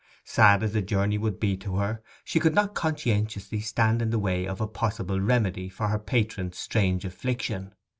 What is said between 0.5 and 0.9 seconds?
as the